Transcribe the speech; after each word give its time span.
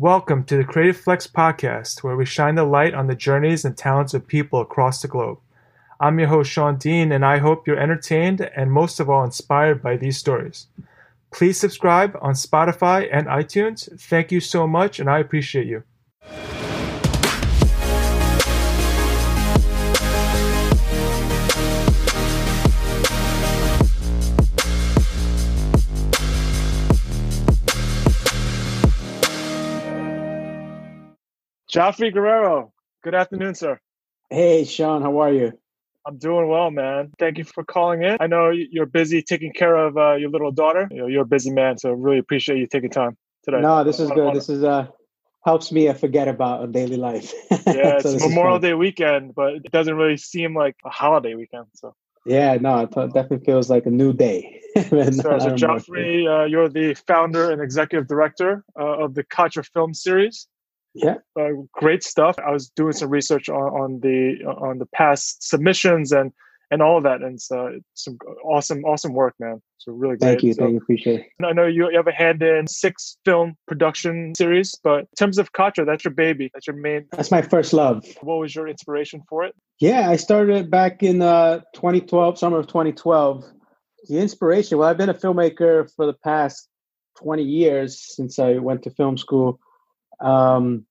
Welcome 0.00 0.44
to 0.44 0.56
the 0.56 0.64
Creative 0.64 0.96
Flex 0.96 1.26
podcast, 1.26 2.02
where 2.02 2.16
we 2.16 2.24
shine 2.24 2.54
the 2.54 2.64
light 2.64 2.94
on 2.94 3.06
the 3.06 3.14
journeys 3.14 3.66
and 3.66 3.76
talents 3.76 4.14
of 4.14 4.26
people 4.26 4.62
across 4.62 5.02
the 5.02 5.08
globe. 5.08 5.40
I'm 6.00 6.18
your 6.18 6.28
host, 6.28 6.50
Sean 6.50 6.78
Dean, 6.78 7.12
and 7.12 7.22
I 7.22 7.36
hope 7.36 7.66
you're 7.66 7.78
entertained 7.78 8.40
and 8.56 8.72
most 8.72 8.98
of 8.98 9.10
all 9.10 9.22
inspired 9.22 9.82
by 9.82 9.98
these 9.98 10.16
stories. 10.16 10.68
Please 11.30 11.60
subscribe 11.60 12.16
on 12.22 12.32
Spotify 12.32 13.10
and 13.12 13.26
iTunes. 13.26 13.94
Thank 14.00 14.32
you 14.32 14.40
so 14.40 14.66
much, 14.66 15.00
and 15.00 15.10
I 15.10 15.18
appreciate 15.18 15.66
you. 15.66 15.82
Geoffrey 31.70 32.10
Guerrero, 32.10 32.72
good 33.04 33.14
afternoon, 33.14 33.54
sir. 33.54 33.78
Hey, 34.28 34.64
Sean, 34.64 35.02
how 35.02 35.20
are 35.20 35.32
you? 35.32 35.52
I'm 36.04 36.18
doing 36.18 36.48
well, 36.48 36.72
man. 36.72 37.12
Thank 37.16 37.38
you 37.38 37.44
for 37.44 37.62
calling 37.62 38.02
in. 38.02 38.16
I 38.18 38.26
know 38.26 38.50
you're 38.50 38.86
busy 38.86 39.22
taking 39.22 39.52
care 39.52 39.76
of 39.76 39.96
uh, 39.96 40.14
your 40.14 40.30
little 40.30 40.50
daughter. 40.50 40.88
You 40.90 41.02
know, 41.02 41.06
you're 41.06 41.22
a 41.22 41.26
busy 41.26 41.52
man, 41.52 41.78
so 41.78 41.92
really 41.92 42.18
appreciate 42.18 42.58
you 42.58 42.66
taking 42.66 42.90
time 42.90 43.16
today. 43.44 43.60
No, 43.60 43.84
this 43.84 44.00
is 44.00 44.10
good. 44.10 44.34
This 44.34 44.48
is 44.48 44.64
uh 44.64 44.88
helps 45.44 45.70
me 45.70 45.86
uh, 45.86 45.94
forget 45.94 46.26
about 46.26 46.64
a 46.64 46.66
daily 46.66 46.96
life. 46.96 47.32
yeah, 47.50 47.98
it's 47.98 48.10
so 48.10 48.18
Memorial 48.18 48.58
Day 48.58 48.74
weekend, 48.74 49.36
but 49.36 49.54
it 49.54 49.70
doesn't 49.70 49.94
really 49.94 50.16
seem 50.16 50.56
like 50.56 50.74
a 50.84 50.90
holiday 50.90 51.36
weekend. 51.36 51.66
So 51.74 51.94
yeah, 52.26 52.56
no, 52.60 52.80
it 52.80 52.90
definitely 52.90 53.44
feels 53.44 53.70
like 53.70 53.86
a 53.86 53.90
new 53.90 54.12
day. 54.12 54.60
so, 54.74 55.38
so 55.38 55.54
Geoffrey, 55.54 56.26
uh, 56.26 56.46
you're 56.46 56.68
the 56.68 56.94
founder 57.06 57.52
and 57.52 57.62
executive 57.62 58.08
director 58.08 58.64
uh, 58.76 59.04
of 59.04 59.14
the 59.14 59.22
Katra 59.22 59.64
Film 59.64 59.94
Series. 59.94 60.48
Yeah, 60.94 61.16
uh, 61.38 61.50
great 61.72 62.02
stuff. 62.02 62.36
I 62.44 62.50
was 62.50 62.68
doing 62.70 62.92
some 62.92 63.10
research 63.10 63.48
on, 63.48 63.56
on 63.56 64.00
the 64.00 64.44
on 64.44 64.78
the 64.78 64.86
past 64.86 65.42
submissions 65.48 66.12
and 66.12 66.32
and 66.72 66.82
all 66.82 66.98
of 66.98 67.02
that, 67.02 67.20
and 67.20 67.34
it's 67.34 67.50
uh, 67.50 67.70
some 67.94 68.16
awesome 68.44 68.84
awesome 68.84 69.12
work, 69.12 69.34
man. 69.40 69.60
So 69.78 69.92
really 69.92 70.16
great. 70.16 70.28
Thank 70.28 70.42
you, 70.42 70.52
so, 70.52 70.62
thank 70.62 70.72
you, 70.72 70.78
appreciate 70.78 71.20
it. 71.20 71.44
I 71.44 71.52
know 71.52 71.66
you 71.66 71.90
have 71.94 72.06
a 72.06 72.12
hand 72.12 72.42
in 72.42 72.66
six 72.66 73.16
film 73.24 73.56
production 73.66 74.34
series, 74.36 74.74
but 74.84 75.00
in 75.00 75.06
terms 75.18 75.38
of 75.38 75.52
Katra, 75.52 75.86
that's 75.86 76.04
your 76.04 76.14
baby. 76.14 76.50
That's 76.52 76.66
your 76.66 76.76
main. 76.76 77.06
That's 77.12 77.30
my 77.30 77.42
first 77.42 77.72
love. 77.72 78.04
What 78.22 78.38
was 78.38 78.54
your 78.54 78.68
inspiration 78.68 79.22
for 79.28 79.44
it? 79.44 79.54
Yeah, 79.80 80.10
I 80.10 80.16
started 80.16 80.70
back 80.70 81.02
in 81.02 81.22
uh, 81.22 81.60
2012, 81.74 82.38
summer 82.38 82.58
of 82.58 82.66
2012. 82.66 83.44
The 84.08 84.18
inspiration. 84.18 84.78
Well, 84.78 84.88
I've 84.88 84.98
been 84.98 85.08
a 85.08 85.14
filmmaker 85.14 85.90
for 85.94 86.06
the 86.06 86.14
past 86.24 86.68
20 87.18 87.42
years 87.42 88.00
since 88.14 88.38
I 88.38 88.54
went 88.54 88.82
to 88.84 88.90
film 88.90 89.18
school 89.18 89.58
um, 90.20 90.86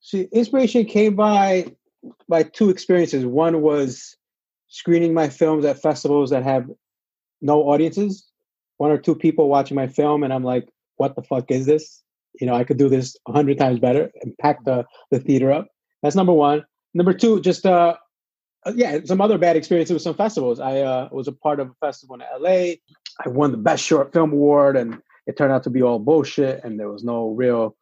see, 0.00 0.28
inspiration 0.32 0.84
came 0.84 1.14
by 1.16 1.66
by 2.28 2.42
two 2.42 2.70
experiences. 2.70 3.24
One 3.26 3.60
was 3.60 4.16
screening 4.68 5.14
my 5.14 5.28
films 5.28 5.64
at 5.64 5.82
festivals 5.82 6.30
that 6.30 6.42
have 6.42 6.66
no 7.40 7.62
audiences, 7.62 8.26
one 8.78 8.90
or 8.90 8.98
two 8.98 9.14
people 9.14 9.48
watching 9.48 9.74
my 9.74 9.86
film, 9.86 10.22
and 10.22 10.32
I'm 10.32 10.44
like, 10.44 10.68
"What 10.96 11.16
the 11.16 11.22
fuck 11.22 11.50
is 11.50 11.66
this?" 11.66 12.02
You 12.40 12.46
know, 12.46 12.54
I 12.54 12.64
could 12.64 12.78
do 12.78 12.88
this 12.88 13.16
a 13.26 13.32
hundred 13.32 13.58
times 13.58 13.78
better 13.78 14.10
and 14.22 14.36
pack 14.38 14.64
the 14.64 14.84
the 15.10 15.20
theater 15.20 15.52
up. 15.52 15.68
That's 16.02 16.16
number 16.16 16.32
one. 16.32 16.64
Number 16.94 17.12
two, 17.12 17.40
just 17.40 17.66
uh, 17.66 17.96
uh 18.66 18.72
yeah, 18.74 19.00
some 19.04 19.20
other 19.20 19.38
bad 19.38 19.56
experiences 19.56 19.94
with 19.94 20.02
some 20.02 20.14
festivals. 20.14 20.60
I 20.60 20.80
uh, 20.80 21.08
was 21.12 21.28
a 21.28 21.32
part 21.32 21.60
of 21.60 21.70
a 21.70 21.74
festival 21.86 22.16
in 22.16 22.22
LA. 22.42 22.74
I 23.24 23.28
won 23.28 23.52
the 23.52 23.58
best 23.58 23.84
short 23.84 24.12
film 24.12 24.32
award, 24.32 24.76
and 24.76 25.00
it 25.26 25.36
turned 25.36 25.52
out 25.52 25.64
to 25.64 25.70
be 25.70 25.82
all 25.82 25.98
bullshit, 25.98 26.64
and 26.64 26.78
there 26.78 26.88
was 26.88 27.04
no 27.04 27.30
real 27.30 27.76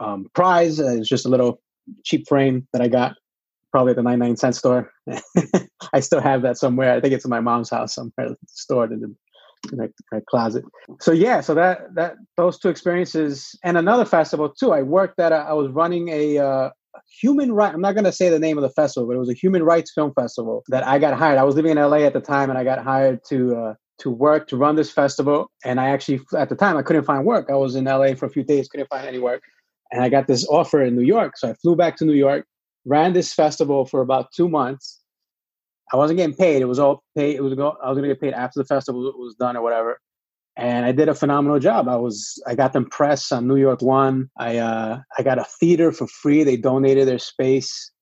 um, 0.00 0.30
prize. 0.34 0.80
Uh, 0.80 0.96
it's 0.98 1.08
just 1.08 1.26
a 1.26 1.28
little 1.28 1.60
cheap 2.04 2.26
frame 2.28 2.66
that 2.72 2.82
I 2.82 2.88
got 2.88 3.16
probably 3.70 3.90
at 3.90 3.96
the 3.96 4.02
99 4.02 4.36
cent 4.36 4.54
store. 4.54 4.92
I 5.92 6.00
still 6.00 6.20
have 6.20 6.42
that 6.42 6.56
somewhere. 6.56 6.94
I 6.94 7.00
think 7.00 7.12
it's 7.12 7.24
in 7.24 7.30
my 7.30 7.40
mom's 7.40 7.70
house 7.70 7.94
somewhere, 7.94 8.36
stored 8.46 8.92
in 8.92 9.00
the 9.00 9.14
in 9.72 10.22
closet. 10.28 10.64
So 11.00 11.10
yeah, 11.10 11.40
so 11.40 11.54
that 11.54 11.94
that 11.94 12.16
those 12.36 12.58
two 12.58 12.68
experiences 12.68 13.58
and 13.64 13.76
another 13.76 14.04
festival 14.04 14.48
too. 14.48 14.72
I 14.72 14.82
worked 14.82 15.18
at 15.18 15.32
a, 15.32 15.36
I 15.36 15.54
was 15.54 15.70
running 15.70 16.08
a 16.08 16.38
uh, 16.38 16.70
human 17.20 17.52
right. 17.52 17.72
I'm 17.72 17.80
not 17.80 17.94
going 17.94 18.04
to 18.04 18.12
say 18.12 18.28
the 18.28 18.38
name 18.38 18.58
of 18.58 18.62
the 18.62 18.70
festival, 18.70 19.08
but 19.08 19.16
it 19.16 19.18
was 19.18 19.30
a 19.30 19.34
human 19.34 19.62
rights 19.62 19.92
film 19.92 20.12
festival 20.14 20.62
that 20.68 20.86
I 20.86 20.98
got 20.98 21.18
hired. 21.18 21.38
I 21.38 21.44
was 21.44 21.56
living 21.56 21.72
in 21.72 21.78
LA 21.78 21.98
at 21.98 22.12
the 22.12 22.20
time, 22.20 22.50
and 22.50 22.58
I 22.58 22.64
got 22.64 22.78
hired 22.84 23.20
to 23.30 23.56
uh, 23.56 23.74
to 23.98 24.10
work 24.10 24.48
to 24.48 24.56
run 24.56 24.76
this 24.76 24.90
festival. 24.90 25.50
And 25.64 25.80
I 25.80 25.88
actually 25.88 26.20
at 26.36 26.48
the 26.48 26.56
time 26.56 26.76
I 26.76 26.82
couldn't 26.82 27.04
find 27.04 27.24
work. 27.24 27.48
I 27.50 27.56
was 27.56 27.74
in 27.74 27.84
LA 27.84 28.14
for 28.14 28.26
a 28.26 28.30
few 28.30 28.44
days, 28.44 28.68
couldn't 28.68 28.88
find 28.88 29.06
any 29.06 29.18
work 29.18 29.42
and 29.94 30.02
I 30.02 30.08
got 30.08 30.26
this 30.26 30.44
offer 30.48 30.82
in 30.82 30.96
New 30.96 31.04
York. 31.04 31.38
So 31.38 31.50
I 31.50 31.54
flew 31.54 31.76
back 31.76 31.96
to 31.98 32.04
New 32.04 32.14
York, 32.14 32.46
ran 32.84 33.12
this 33.12 33.32
festival 33.32 33.86
for 33.86 34.00
about 34.00 34.32
two 34.32 34.48
months. 34.48 35.00
I 35.92 35.96
wasn't 35.96 36.16
getting 36.16 36.34
paid. 36.34 36.62
It 36.62 36.64
was 36.64 36.80
all 36.80 37.04
paid. 37.16 37.36
It 37.36 37.42
was 37.42 37.54
go, 37.54 37.76
I 37.80 37.88
was 37.90 37.96
going 37.96 38.08
to 38.08 38.14
get 38.14 38.20
paid 38.20 38.34
after 38.34 38.58
the 38.58 38.64
festival 38.64 39.02
was 39.16 39.36
done 39.36 39.56
or 39.56 39.62
whatever. 39.62 40.00
And 40.56 40.84
I 40.84 40.90
did 40.90 41.08
a 41.08 41.14
phenomenal 41.14 41.60
job. 41.60 41.88
I 41.88 41.96
was 41.96 42.42
I 42.44 42.56
got 42.56 42.72
them 42.72 42.86
press 42.86 43.30
on 43.30 43.46
New 43.46 43.56
York 43.56 43.82
One. 43.82 44.30
I 44.36 44.58
uh, 44.58 45.00
I 45.16 45.22
got 45.22 45.38
a 45.38 45.44
theater 45.44 45.92
for 45.92 46.08
free. 46.08 46.42
They 46.42 46.56
donated 46.56 47.06
their 47.06 47.18
space 47.18 47.92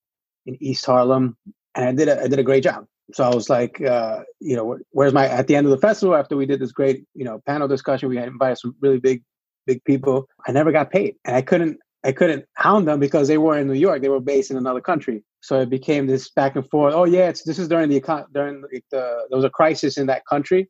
in 0.47 0.57
East 0.63 0.85
Harlem, 0.87 1.37
and 1.75 1.85
I 1.85 1.93
did 1.93 2.09
a, 2.09 2.23
I 2.23 2.29
did 2.29 2.39
a 2.39 2.43
great 2.43 2.65
job. 2.65 2.87
So 3.15 3.25
I 3.25 3.35
was 3.35 3.49
like, 3.49 3.81
uh, 3.81 4.21
you 4.41 4.55
know, 4.55 4.79
where's 4.91 5.15
my 5.15 5.29
at 5.29 5.47
the 5.47 5.57
end 5.57 5.67
of 5.67 5.71
the 5.71 5.79
festival 5.79 6.15
after 6.15 6.37
we 6.37 6.45
did 6.47 6.61
this 6.61 6.73
great, 6.73 7.05
you 7.15 7.25
know, 7.25 7.41
panel 7.47 7.69
discussion. 7.69 8.11
We 8.11 8.17
had 8.17 8.29
invited 8.29 8.59
some 8.59 8.77
really 8.81 8.99
big 8.99 9.23
big 9.67 9.83
people. 9.85 10.27
I 10.47 10.53
never 10.53 10.73
got 10.73 10.91
paid, 10.91 11.17
and 11.25 11.37
I 11.37 11.43
couldn't 11.43 11.79
I 12.05 12.13
couldn't 12.13 12.47
hound 12.55 12.89
them 12.89 12.99
because 12.99 13.29
they 13.29 13.39
were 13.39 13.59
in 13.59 13.69
New 13.69 13.75
York. 13.75 14.03
They 14.03 14.09
were 14.09 14.21
based 14.21 14.51
in 14.51 14.57
another 14.57 14.81
country. 14.81 15.23
So 15.41 15.61
it 15.61 15.71
became 15.71 16.07
this 16.07 16.29
back 16.31 16.57
and 16.57 16.69
forth. 16.69 16.95
Oh 16.95 17.05
yeah, 17.05 17.29
it's 17.29 17.45
this 17.45 17.59
is 17.59 17.69
during 17.69 17.91
the 17.91 18.01
during 18.33 18.63
the, 18.63 18.81
the 18.91 19.27
there 19.31 19.37
was 19.37 19.45
a 19.45 19.51
crisis 19.51 19.97
in 19.97 20.07
that 20.07 20.27
country, 20.27 20.69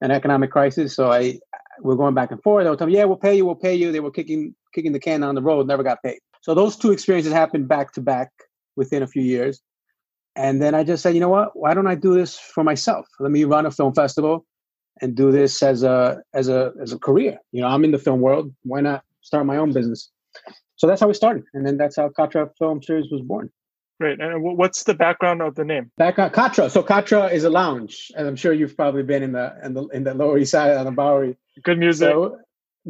an 0.00 0.10
economic 0.10 0.52
crisis. 0.52 0.94
So 0.94 1.10
I 1.10 1.40
we're 1.80 1.96
going 1.96 2.14
back 2.14 2.30
and 2.30 2.42
forth. 2.42 2.64
They 2.64 2.70
would 2.70 2.78
tell 2.78 2.88
me, 2.88 2.94
yeah, 2.94 3.04
we'll 3.04 3.16
pay 3.16 3.36
you, 3.36 3.44
we'll 3.44 3.54
pay 3.54 3.74
you. 3.74 3.92
They 3.92 4.00
were 4.00 4.10
kicking 4.10 4.54
kicking 4.74 4.92
the 4.92 5.00
can 5.00 5.20
down 5.20 5.34
the 5.34 5.42
road, 5.42 5.66
never 5.66 5.82
got 5.82 6.02
paid. 6.02 6.18
So 6.42 6.54
those 6.54 6.76
two 6.76 6.92
experiences 6.92 7.32
happened 7.32 7.68
back 7.68 7.92
to 7.92 8.00
back 8.00 8.30
within 8.76 9.02
a 9.02 9.06
few 9.06 9.22
years. 9.22 9.60
And 10.36 10.62
then 10.62 10.74
I 10.74 10.84
just 10.84 11.02
said, 11.02 11.14
you 11.14 11.20
know 11.20 11.28
what? 11.28 11.50
Why 11.54 11.74
don't 11.74 11.88
I 11.88 11.96
do 11.96 12.14
this 12.14 12.38
for 12.38 12.62
myself? 12.62 13.06
Let 13.18 13.32
me 13.32 13.42
run 13.44 13.66
a 13.66 13.72
film 13.72 13.92
festival 13.92 14.46
and 15.00 15.16
do 15.16 15.32
this 15.32 15.62
as 15.62 15.82
a 15.82 16.22
as 16.32 16.48
a 16.48 16.72
as 16.80 16.92
a 16.92 16.98
career. 16.98 17.38
You 17.50 17.62
know, 17.62 17.68
I'm 17.68 17.84
in 17.84 17.90
the 17.90 17.98
film 17.98 18.20
world. 18.20 18.54
Why 18.62 18.80
not 18.80 19.02
start 19.22 19.46
my 19.46 19.56
own 19.56 19.72
business? 19.72 20.10
So 20.78 20.86
that's 20.86 21.00
how 21.00 21.08
we 21.08 21.14
started, 21.14 21.44
and 21.54 21.66
then 21.66 21.76
that's 21.76 21.96
how 21.96 22.08
Katra 22.08 22.50
Film 22.56 22.82
Series 22.82 23.10
was 23.10 23.20
born. 23.20 23.50
Great. 24.00 24.20
And 24.20 24.42
what's 24.42 24.84
the 24.84 24.94
background 24.94 25.42
of 25.42 25.56
the 25.56 25.64
name? 25.64 25.90
Background 25.98 26.32
Katra. 26.32 26.70
So 26.70 26.84
Katra 26.84 27.32
is 27.32 27.42
a 27.42 27.50
lounge, 27.50 28.12
and 28.16 28.28
I'm 28.28 28.36
sure 28.36 28.52
you've 28.52 28.76
probably 28.76 29.02
been 29.02 29.24
in 29.24 29.32
the 29.32 29.54
in 29.64 29.74
the 29.74 29.86
in 29.88 30.04
the 30.04 30.14
Lower 30.14 30.38
East 30.38 30.52
Side 30.52 30.76
on 30.76 30.84
the 30.86 30.92
Bowery. 30.92 31.36
Good 31.64 31.78
music. 31.78 32.08
So, 32.08 32.38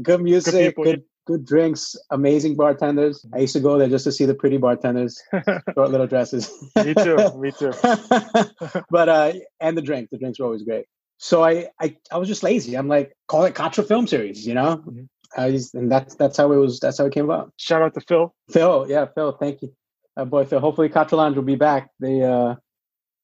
good 0.02 0.20
music. 0.20 0.52
Good, 0.52 0.66
people, 0.66 0.84
good, 0.84 1.02
good 1.26 1.46
drinks. 1.46 1.96
Amazing 2.10 2.56
bartenders. 2.56 3.24
I 3.32 3.38
used 3.38 3.54
to 3.54 3.60
go 3.60 3.78
there 3.78 3.88
just 3.88 4.04
to 4.04 4.12
see 4.12 4.26
the 4.26 4.34
pretty 4.34 4.58
bartenders, 4.58 5.22
short 5.74 5.90
little 5.90 6.06
dresses. 6.06 6.52
me 6.76 6.92
too. 6.92 7.16
Me 7.38 7.52
too. 7.52 7.72
but 8.90 9.08
uh, 9.08 9.32
and 9.60 9.78
the 9.78 9.82
drink. 9.82 10.10
The 10.10 10.18
drinks 10.18 10.38
were 10.38 10.44
always 10.44 10.62
great. 10.62 10.84
So 11.18 11.44
I, 11.44 11.68
I, 11.80 11.96
I 12.12 12.18
was 12.18 12.28
just 12.28 12.42
lazy. 12.42 12.76
I'm 12.76 12.86
like, 12.86 13.16
call 13.26 13.44
it 13.44 13.54
Katra 13.54 13.86
Film 13.86 14.06
Series, 14.06 14.46
you 14.46 14.54
know? 14.54 14.76
Mm-hmm. 14.76 15.04
I 15.36 15.50
just, 15.50 15.74
and 15.74 15.90
that's 15.90 16.14
that's 16.14 16.36
how 16.36 16.52
it 16.52 16.56
was. 16.56 16.80
That's 16.80 16.98
how 16.98 17.06
it 17.06 17.12
came 17.12 17.24
about. 17.24 17.52
Shout 17.56 17.82
out 17.82 17.94
to 17.94 18.00
Phil. 18.00 18.34
Phil, 18.50 18.86
yeah, 18.88 19.06
Phil. 19.14 19.32
Thank 19.32 19.62
you, 19.62 19.72
uh, 20.16 20.24
boy, 20.24 20.44
Phil. 20.44 20.60
Hopefully, 20.60 20.88
Katra 20.88 21.34
will 21.34 21.42
be 21.42 21.56
back. 21.56 21.90
They 22.00 22.22
uh, 22.22 22.54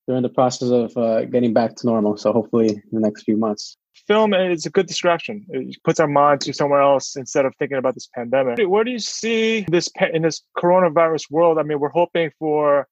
they're 0.06 0.16
in 0.16 0.22
the 0.22 0.28
process 0.28 0.70
of 0.70 0.96
uh, 0.96 1.24
getting 1.24 1.52
back 1.52 1.76
to 1.76 1.86
normal. 1.86 2.16
So 2.16 2.32
hopefully, 2.32 2.68
in 2.68 2.82
the 2.92 3.00
next 3.00 3.22
few 3.22 3.36
months. 3.36 3.76
Film 4.08 4.34
is 4.34 4.66
a 4.66 4.70
good 4.70 4.86
distraction. 4.86 5.46
It 5.48 5.76
puts 5.84 6.00
our 6.00 6.08
mind 6.08 6.40
to 6.42 6.52
somewhere 6.52 6.82
else 6.82 7.14
instead 7.16 7.46
of 7.46 7.54
thinking 7.58 7.78
about 7.78 7.94
this 7.94 8.08
pandemic. 8.12 8.58
Where 8.68 8.82
do 8.82 8.90
you 8.90 8.98
see 8.98 9.64
this 9.68 9.88
in 10.12 10.22
this 10.22 10.42
coronavirus 10.58 11.30
world? 11.30 11.58
I 11.58 11.62
mean, 11.62 11.78
we're 11.78 11.90
hoping 11.90 12.30
for 12.38 12.88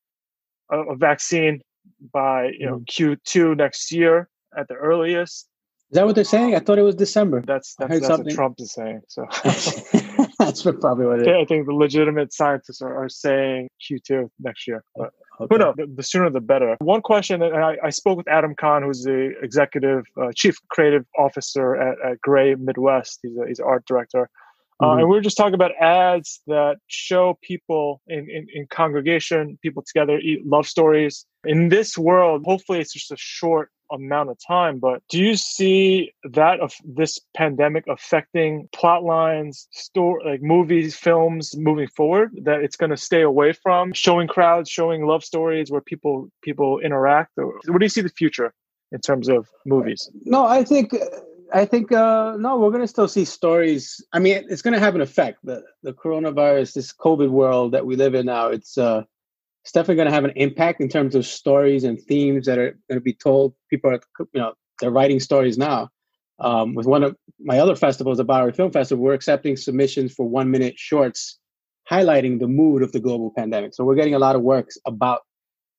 a, 0.71 0.79
a 0.79 0.97
vaccine 0.97 1.61
by 2.13 2.53
you 2.59 2.67
know 2.67 2.79
mm-hmm. 2.79 3.39
Q2 3.39 3.57
next 3.57 3.93
year 3.93 4.29
at 4.57 4.69
the 4.69 4.75
earliest. 4.75 5.49
Is 5.93 5.97
that 5.97 6.07
what 6.07 6.15
they're 6.15 6.25
saying? 6.25 6.55
I 6.55 6.59
thought 6.59 6.79
it 6.79 6.83
was 6.83 6.95
December. 6.95 7.43
That's 7.47 7.75
that's, 7.75 8.01
that's 8.01 8.19
what 8.19 8.31
Trump 8.31 8.57
is 8.61 8.73
saying. 8.73 9.03
So 9.09 9.27
that's 10.39 10.65
what 10.65 10.81
probably 10.81 11.05
what 11.05 11.19
it 11.21 11.29
is. 11.29 11.37
I 11.39 11.45
think 11.45 11.67
the 11.67 11.75
legitimate 11.75 12.33
scientists 12.33 12.81
are, 12.81 13.05
are 13.05 13.11
saying 13.11 13.69
Q2 13.79 14.31
next 14.41 14.67
year. 14.67 14.85
But 14.97 15.11
okay. 15.39 15.49
but 15.51 15.61
no, 15.61 15.75
the, 15.77 15.93
the, 15.95 16.03
sooner 16.03 16.31
the 16.31 16.41
better. 16.41 16.79
One 16.81 17.03
question, 17.03 17.43
and 17.43 17.55
I, 17.63 17.77
I 17.85 17.91
spoke 17.91 18.17
with 18.17 18.27
Adam 18.27 18.55
Kahn, 18.59 18.85
who's 18.85 19.03
the 19.03 19.35
executive 19.43 20.07
uh, 20.19 20.29
chief 20.35 20.57
creative 20.71 21.05
officer 21.19 21.77
at, 21.77 21.99
at 22.03 22.21
Grey 22.23 22.55
Midwest. 22.55 23.19
He's 23.23 23.37
a, 23.37 23.47
he's 23.47 23.59
an 23.59 23.67
art 23.69 23.85
director. 23.85 24.31
Uh, 24.81 24.87
mm-hmm. 24.87 25.01
and 25.01 25.09
we 25.11 25.19
are 25.19 25.21
just 25.21 25.37
talking 25.37 25.53
about 25.53 25.73
ads 25.79 26.41
that 26.47 26.77
show 26.87 27.39
people 27.43 28.01
in, 28.09 28.31
in, 28.31 28.47
in 28.55 28.67
congregation, 28.71 29.59
people 29.63 29.85
together, 29.87 30.19
eat 30.21 30.47
love 30.47 30.67
stories. 30.67 31.27
In 31.45 31.69
this 31.69 31.99
world, 31.99 32.45
hopefully 32.47 32.81
it's 32.81 32.95
just 32.95 33.13
a 33.13 33.17
short 33.19 33.71
amount 33.93 34.31
of 34.31 34.39
time. 34.45 34.79
But 34.79 35.03
do 35.09 35.19
you 35.19 35.37
see 35.37 36.13
that 36.25 36.61
of 36.61 36.75
this 36.85 37.19
pandemic 37.35 37.85
affecting 37.89 38.69
plot 38.73 39.05
lines, 39.05 39.69
store 39.71 40.21
like 40.25 40.43
movies, 40.43 40.97
films 40.97 41.57
moving 41.57 41.89
forward? 41.89 42.31
That 42.43 42.63
it's 42.63 42.77
going 42.77 42.91
to 42.91 42.97
stay 42.97 43.23
away 43.23 43.53
from 43.53 43.93
showing 43.93 44.29
crowds, 44.29 44.71
showing 44.71 45.07
love 45.07 45.25
stories 45.25 45.71
where 45.71 45.81
people 45.81 46.29
people 46.43 46.79
interact. 46.81 47.33
Or 47.37 47.59
what 47.67 47.79
do 47.79 47.85
you 47.85 47.89
see 47.89 48.01
the 48.01 48.09
future 48.09 48.53
in 48.93 49.01
terms 49.01 49.29
of 49.29 49.49
movies? 49.67 50.11
No, 50.25 50.45
I 50.45 50.65
think 50.65 50.95
I 51.53 51.65
think 51.65 51.93
uh, 51.93 52.37
no, 52.39 52.59
we're 52.59 52.71
going 52.71 52.83
to 52.83 52.89
still 52.89 53.09
see 53.09 53.25
stories. 53.25 54.03
I 54.13 54.19
mean, 54.19 54.45
it's 54.49 54.63
going 54.63 54.75
to 54.75 54.81
have 54.81 54.95
an 54.95 55.01
effect. 55.01 55.39
The 55.45 55.63
the 55.83 55.93
coronavirus, 55.93 56.75
this 56.75 56.93
COVID 56.93 57.31
world 57.31 57.73
that 57.73 57.85
we 57.85 57.97
live 57.97 58.15
in 58.15 58.27
now, 58.27 58.49
it's 58.49 58.79
uh, 58.79 59.03
it's 59.63 59.73
definitely 59.73 59.97
going 59.97 60.09
to 60.09 60.15
have 60.15 60.25
an 60.25 60.33
impact 60.37 60.81
in 60.81 60.89
terms 60.89 61.15
of 61.15 61.25
stories 61.25 61.85
and 61.85 62.01
themes 62.01 62.47
that 62.47 62.59
are 62.59 62.79
going 62.89 62.99
to 62.99 63.01
be 63.01 63.15
told. 63.15 63.55
People 63.71 63.91
are, 63.91 64.01
you 64.19 64.41
know, 64.41 64.55
they're 64.81 64.91
writing 64.91 65.21
stories 65.21 65.57
now. 65.57 65.89
Um, 66.41 66.75
with 66.75 66.87
one 66.87 67.05
of 67.05 67.17
my 67.39 67.61
other 67.61 67.77
festivals, 67.77 68.19
the 68.19 68.25
Bowery 68.25 68.53
Film 68.53 68.73
Festival, 68.73 69.05
we're 69.05 69.15
accepting 69.15 69.57
submissions 69.57 70.13
for 70.13 70.29
one 70.29 70.51
minute 70.51 70.75
shorts 70.77 71.39
highlighting 71.89 72.41
the 72.41 72.49
mood 72.49 72.83
of 72.83 72.91
the 72.93 73.01
global 73.01 73.33
pandemic. 73.37 73.75
So 73.75 73.85
we're 73.85 73.95
getting 73.95 74.15
a 74.15 74.19
lot 74.19 74.35
of 74.35 74.43
works 74.43 74.77
about 74.87 75.21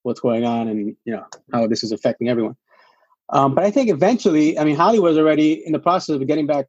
what's 0.04 0.20
going 0.20 0.46
on 0.46 0.68
and 0.68 0.96
you 1.06 1.14
know 1.14 1.26
how 1.52 1.68
this 1.68 1.84
is 1.84 1.92
affecting 1.92 2.30
everyone. 2.30 2.56
Um, 3.30 3.56
but 3.56 3.64
I 3.64 3.72
think 3.72 3.90
eventually, 3.90 4.60
I 4.60 4.64
mean, 4.64 4.76
Hollywood's 4.76 5.18
already 5.18 5.66
in 5.66 5.74
the 5.74 5.80
process 5.80 6.16
of 6.16 6.28
getting 6.28 6.46
back 6.46 6.68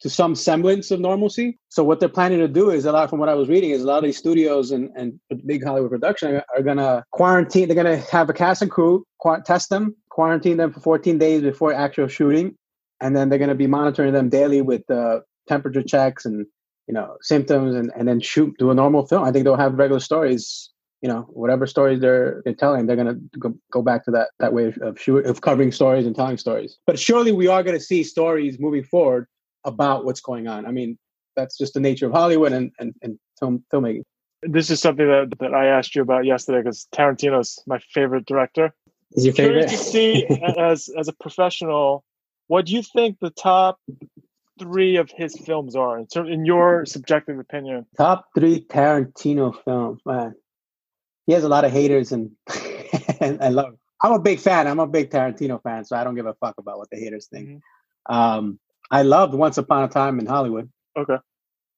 to 0.00 0.08
some 0.08 0.34
semblance 0.34 0.90
of 0.90 1.00
normalcy. 1.00 1.58
So 1.68 1.84
what 1.84 2.00
they're 2.00 2.08
planning 2.08 2.38
to 2.38 2.48
do 2.48 2.70
is 2.70 2.86
a 2.86 2.92
lot 2.92 3.10
from 3.10 3.18
what 3.18 3.28
I 3.28 3.34
was 3.34 3.48
reading 3.48 3.70
is 3.70 3.82
a 3.82 3.86
lot 3.86 3.98
of 3.98 4.04
these 4.04 4.16
studios 4.16 4.70
and, 4.70 4.90
and 4.96 5.20
big 5.46 5.64
Hollywood 5.64 5.90
production 5.90 6.40
are, 6.56 6.62
gonna 6.62 7.04
quarantine. 7.12 7.68
They're 7.68 7.76
gonna 7.76 7.98
have 8.10 8.30
a 8.30 8.32
cast 8.32 8.62
and 8.62 8.70
crew 8.70 9.04
qu- 9.22 9.42
test 9.44 9.68
them, 9.68 9.94
quarantine 10.10 10.56
them 10.56 10.72
for 10.72 10.80
14 10.80 11.18
days 11.18 11.42
before 11.42 11.72
actual 11.72 12.08
shooting, 12.08 12.56
and 13.00 13.14
then 13.14 13.28
they're 13.28 13.38
gonna 13.38 13.54
be 13.54 13.66
monitoring 13.66 14.12
them 14.12 14.30
daily 14.30 14.62
with 14.62 14.88
uh, 14.90 15.20
temperature 15.48 15.82
checks 15.82 16.24
and 16.24 16.46
you 16.86 16.94
know 16.94 17.16
symptoms, 17.20 17.74
and, 17.74 17.92
and 17.96 18.08
then 18.08 18.20
shoot 18.20 18.54
do 18.58 18.70
a 18.70 18.74
normal 18.74 19.06
film. 19.06 19.24
I 19.24 19.32
think 19.32 19.44
they'll 19.44 19.56
have 19.56 19.74
regular 19.74 20.00
stories 20.00 20.70
you 21.02 21.08
know 21.08 21.22
whatever 21.30 21.66
stories 21.66 22.00
they're 22.00 22.42
they're 22.44 22.54
telling 22.54 22.84
they're 22.84 22.96
going 22.96 23.06
to 23.06 23.38
go, 23.38 23.54
go 23.72 23.80
back 23.80 24.04
to 24.04 24.10
that 24.10 24.28
that 24.38 24.52
way 24.52 24.72
of 24.82 25.00
shoot, 25.00 25.24
of 25.24 25.40
covering 25.40 25.72
stories 25.72 26.04
and 26.04 26.14
telling 26.14 26.36
stories 26.36 26.78
but 26.86 26.98
surely 26.98 27.32
we 27.32 27.48
are 27.48 27.62
going 27.62 27.78
to 27.78 27.82
see 27.82 28.02
stories 28.02 28.58
moving 28.58 28.84
forward 28.84 29.26
about 29.64 30.04
what's 30.04 30.20
going 30.20 30.48
on 30.48 30.66
i 30.66 30.70
mean 30.70 30.98
that's 31.36 31.56
just 31.56 31.74
the 31.74 31.80
nature 31.80 32.06
of 32.06 32.12
hollywood 32.12 32.52
and 32.52 32.72
and, 32.78 32.94
and 33.02 33.18
film 33.38 33.64
filmmaking 33.72 34.02
this 34.42 34.70
is 34.70 34.80
something 34.80 35.06
that, 35.06 35.38
that 35.38 35.54
i 35.54 35.66
asked 35.66 35.94
you 35.94 36.02
about 36.02 36.24
yesterday 36.24 36.58
because 36.58 36.86
tarantino's 36.94 37.62
my 37.66 37.78
favorite 37.92 38.26
director 38.26 38.72
is 39.12 39.24
your 39.24 39.34
favorite 39.34 39.68
Curious 39.68 39.84
to 39.84 39.90
see 39.90 40.26
as 40.58 40.88
as 40.98 41.08
a 41.08 41.12
professional 41.14 42.04
what 42.46 42.66
do 42.66 42.72
you 42.72 42.82
think 42.82 43.18
the 43.20 43.30
top 43.30 43.78
three 44.58 44.96
of 44.96 45.10
his 45.10 45.34
films 45.38 45.74
are 45.74 45.98
in, 45.98 46.06
in 46.26 46.44
your 46.44 46.84
subjective 46.84 47.38
opinion 47.38 47.86
top 47.96 48.26
three 48.34 48.64
tarantino 48.64 49.54
films 49.64 50.00
man 50.04 50.34
he 51.30 51.34
has 51.34 51.44
a 51.44 51.48
lot 51.48 51.64
of 51.64 51.70
haters, 51.70 52.10
and, 52.10 52.32
and 53.20 53.40
I 53.40 53.50
love. 53.50 53.74
It. 53.74 53.78
I'm 54.02 54.12
a 54.12 54.18
big 54.18 54.40
fan. 54.40 54.66
I'm 54.66 54.80
a 54.80 54.86
big 54.86 55.10
Tarantino 55.10 55.62
fan, 55.62 55.84
so 55.84 55.94
I 55.94 56.02
don't 56.02 56.16
give 56.16 56.26
a 56.26 56.34
fuck 56.34 56.56
about 56.58 56.78
what 56.78 56.88
the 56.90 56.98
haters 56.98 57.28
think. 57.32 57.48
Mm-hmm. 57.48 58.12
Um, 58.12 58.58
I 58.90 59.02
loved 59.02 59.34
Once 59.34 59.58
Upon 59.58 59.84
a 59.84 59.88
Time 59.88 60.18
in 60.18 60.26
Hollywood. 60.26 60.70
Okay, 60.96 61.16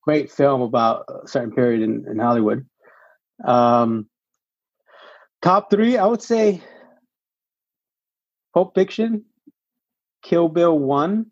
great 0.02 0.30
film 0.30 0.62
about 0.62 1.04
a 1.08 1.28
certain 1.28 1.52
period 1.52 1.82
in, 1.82 2.06
in 2.08 2.18
Hollywood. 2.18 2.66
Um, 3.44 4.08
top 5.40 5.70
three, 5.70 5.96
I 5.98 6.06
would 6.06 6.22
say 6.22 6.62
Pulp 8.54 8.74
Fiction, 8.74 9.24
Kill 10.22 10.48
Bill 10.48 10.78
One, 10.78 11.26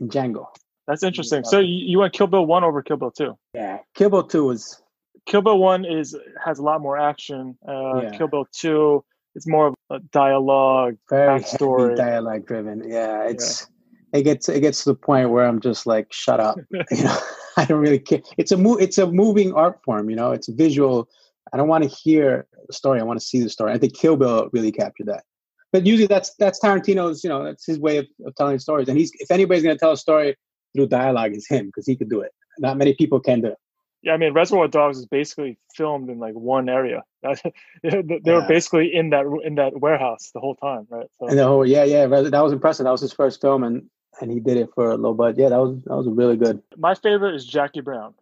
and 0.00 0.10
Django. 0.10 0.46
That's 0.86 1.02
interesting. 1.02 1.44
So 1.44 1.60
you, 1.60 1.84
you 1.86 1.98
went 1.98 2.12
Kill 2.12 2.26
Bill 2.26 2.44
One 2.44 2.64
over 2.64 2.82
Kill 2.82 2.96
Bill 2.96 3.10
Two? 3.10 3.38
Yeah, 3.54 3.78
Kill 3.94 4.10
Bill 4.10 4.24
Two 4.24 4.44
was 4.44 4.82
Kill 5.26 5.42
Bill 5.42 5.58
One 5.58 5.84
is 5.84 6.16
has 6.44 6.58
a 6.58 6.62
lot 6.62 6.80
more 6.80 6.98
action. 6.98 7.56
Uh, 7.66 8.02
yeah. 8.02 8.10
Kill 8.10 8.28
Bill 8.28 8.46
Two 8.52 9.04
is 9.34 9.46
more 9.46 9.68
of 9.68 9.74
a 9.90 9.98
dialogue, 10.12 10.96
very 11.08 11.42
story, 11.42 11.96
dialogue 11.96 12.46
driven. 12.46 12.82
Yeah, 12.86 13.24
it's 13.24 13.62
yeah. 13.62 13.73
It 14.14 14.22
gets 14.22 14.48
it 14.48 14.60
gets 14.60 14.84
to 14.84 14.90
the 14.90 14.94
point 14.94 15.30
where 15.30 15.44
I'm 15.44 15.60
just 15.60 15.86
like, 15.86 16.12
shut 16.12 16.40
up. 16.40 16.56
you 16.90 17.04
know, 17.04 17.18
I 17.56 17.64
don't 17.64 17.80
really 17.80 17.98
care. 17.98 18.22
It's 18.38 18.52
a 18.52 18.56
mo- 18.56 18.76
it's 18.76 18.96
a 18.96 19.10
moving 19.10 19.52
art 19.52 19.80
form. 19.84 20.08
You 20.08 20.16
know, 20.16 20.30
it's 20.30 20.48
visual. 20.48 21.08
I 21.52 21.56
don't 21.56 21.68
want 21.68 21.84
to 21.84 21.90
hear 21.90 22.46
the 22.66 22.72
story. 22.72 23.00
I 23.00 23.04
want 23.04 23.20
to 23.20 23.26
see 23.26 23.40
the 23.42 23.50
story. 23.50 23.72
I 23.72 23.78
think 23.78 23.94
Kill 23.94 24.16
Bill 24.16 24.48
really 24.52 24.72
captured 24.72 25.06
that. 25.06 25.24
But 25.72 25.84
usually 25.84 26.06
that's 26.06 26.32
that's 26.36 26.60
Tarantino's. 26.60 27.24
You 27.24 27.30
know, 27.30 27.44
that's 27.44 27.66
his 27.66 27.78
way 27.78 27.98
of, 27.98 28.06
of 28.24 28.34
telling 28.36 28.58
stories. 28.60 28.88
And 28.88 28.96
he's 28.96 29.10
if 29.18 29.30
anybody's 29.32 29.64
going 29.64 29.74
to 29.74 29.80
tell 29.80 29.92
a 29.92 29.96
story 29.96 30.36
through 30.74 30.86
dialogue, 30.86 31.32
is 31.34 31.48
him 31.48 31.66
because 31.66 31.86
he 31.86 31.96
could 31.96 32.08
do 32.08 32.20
it. 32.20 32.30
Not 32.58 32.78
many 32.78 32.94
people 32.94 33.18
can 33.18 33.40
do 33.40 33.48
it. 33.48 33.58
Yeah, 34.04 34.12
I 34.12 34.16
mean, 34.18 34.34
Reservoir 34.34 34.68
Dogs 34.68 34.98
is 34.98 35.06
basically 35.06 35.58
filmed 35.74 36.10
in 36.10 36.18
like 36.18 36.34
one 36.34 36.68
area. 36.68 37.02
they 37.22 37.40
were 37.82 38.20
yeah. 38.24 38.46
basically 38.46 38.94
in 38.94 39.10
that 39.10 39.24
in 39.44 39.54
that 39.56 39.80
warehouse 39.80 40.30
the 40.34 40.40
whole 40.40 40.54
time, 40.56 40.86
right? 40.90 41.06
So. 41.18 41.28
And 41.28 41.38
the 41.38 41.46
whole 41.46 41.66
yeah, 41.66 41.84
yeah, 41.84 42.06
that 42.06 42.42
was 42.42 42.52
impressive. 42.52 42.84
That 42.84 42.92
was 42.92 43.00
his 43.00 43.14
first 43.14 43.40
film, 43.40 43.64
and 43.64 43.88
and 44.20 44.30
he 44.30 44.40
did 44.40 44.56
it 44.56 44.70
for 44.74 44.90
a 44.90 44.96
low 44.96 45.14
budget. 45.14 45.38
Yeah, 45.38 45.48
that 45.50 45.60
was 45.60 45.82
that 45.84 45.96
was 45.96 46.06
really 46.08 46.36
good. 46.36 46.62
My 46.76 46.94
favorite 46.94 47.34
is 47.34 47.46
Jackie 47.46 47.80
Brown. 47.80 48.14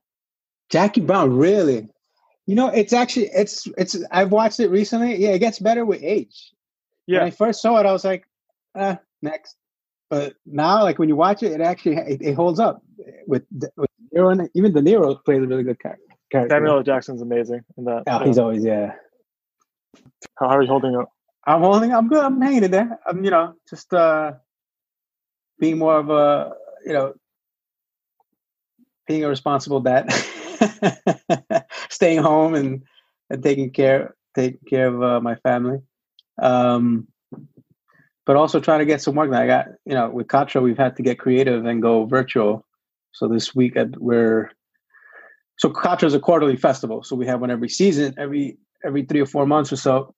Jackie 0.70 1.00
Brown, 1.00 1.36
really? 1.36 1.88
You 2.46 2.54
know, 2.54 2.68
it's 2.68 2.92
actually 2.92 3.30
it's 3.34 3.68
it's. 3.78 3.96
I've 4.10 4.32
watched 4.32 4.60
it 4.60 4.68
recently. 4.68 5.16
Yeah, 5.16 5.30
it 5.30 5.38
gets 5.38 5.58
better 5.58 5.84
with 5.84 6.02
age. 6.02 6.52
Yeah. 7.06 7.18
When 7.18 7.28
I 7.28 7.30
first 7.30 7.62
saw 7.62 7.78
it, 7.78 7.86
I 7.86 7.92
was 7.92 8.04
like, 8.04 8.26
ah, 8.74 8.98
next. 9.20 9.56
But 10.10 10.34
now, 10.44 10.82
like 10.82 10.98
when 10.98 11.08
you 11.08 11.16
watch 11.16 11.42
it, 11.42 11.52
it 11.52 11.60
actually 11.60 11.96
it, 11.96 12.20
it 12.20 12.34
holds 12.34 12.60
up 12.60 12.82
with, 13.26 13.44
with 13.76 13.90
Niro 14.14 14.32
and 14.32 14.50
even 14.54 14.72
De 14.72 14.80
Niro 14.80 15.22
plays 15.24 15.42
a 15.42 15.46
really 15.46 15.62
good 15.62 15.80
character. 15.80 16.04
Samuel 16.32 16.76
L. 16.76 16.82
Jackson's 16.82 17.22
amazing 17.22 17.60
in 17.76 17.84
that. 17.84 18.04
Yeah, 18.06 18.24
he's 18.24 18.38
always 18.38 18.64
yeah. 18.64 18.92
How, 20.38 20.48
how 20.48 20.56
are 20.56 20.62
you 20.62 20.68
holding 20.68 20.96
up? 20.96 21.10
I'm 21.46 21.60
holding. 21.60 21.92
I'm 21.92 22.08
good. 22.08 22.24
I'm 22.24 22.40
hanging 22.40 22.64
in 22.64 22.70
there. 22.70 22.98
I'm 23.06 23.24
you 23.24 23.30
know 23.30 23.54
just 23.68 23.92
uh 23.92 24.32
being 25.58 25.78
more 25.78 25.98
of 25.98 26.10
a 26.10 26.52
you 26.84 26.92
know 26.92 27.14
being 29.06 29.24
a 29.24 29.28
responsible 29.28 29.80
dad, 29.80 30.12
staying 31.90 32.22
home 32.22 32.54
and 32.54 32.82
and 33.30 33.42
taking 33.42 33.70
care 33.70 34.14
taking 34.34 34.60
care 34.68 34.88
of 34.88 35.02
uh, 35.02 35.20
my 35.20 35.34
family. 35.36 35.78
Um, 36.40 37.08
but 38.24 38.36
also 38.36 38.60
trying 38.60 38.78
to 38.78 38.86
get 38.86 39.02
some 39.02 39.14
work. 39.14 39.30
That 39.30 39.42
I 39.42 39.46
got 39.46 39.66
you 39.84 39.94
know 39.94 40.10
with 40.10 40.28
Katra, 40.28 40.62
we've 40.62 40.78
had 40.78 40.96
to 40.96 41.02
get 41.02 41.18
creative 41.18 41.64
and 41.66 41.82
go 41.82 42.04
virtual 42.04 42.64
so 43.12 43.28
this 43.28 43.54
week 43.54 43.76
we're 43.98 44.50
so 45.58 45.70
Katra 45.70 46.04
is 46.04 46.14
a 46.14 46.20
quarterly 46.20 46.56
festival, 46.56 47.04
so 47.04 47.14
we 47.14 47.26
have 47.26 47.40
one 47.40 47.50
every 47.50 47.68
season, 47.68 48.14
every 48.18 48.58
every 48.84 49.04
three 49.04 49.20
or 49.20 49.26
four 49.26 49.46
months 49.46 49.72
or 49.72 49.76
so. 49.76 50.14